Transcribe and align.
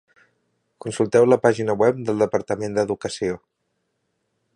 Consulteu 0.85 1.27
la 1.27 1.37
pàgina 1.43 1.75
web 1.81 1.99
del 2.07 2.23
Departament 2.25 2.79
d'Educació. 2.79 3.37